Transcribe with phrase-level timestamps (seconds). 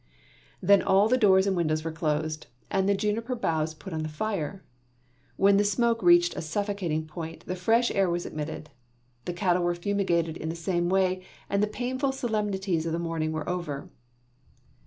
[0.61, 4.09] Then all the doors and windows were closed, and the juniper boughs put on the
[4.09, 4.63] fire.
[5.37, 8.71] When the smoke reached a suffocating point, the fresh air was admitted.
[9.25, 13.31] The cattle were fumigated in the same way and the painful solemnities of the morning
[13.31, 13.91] were over.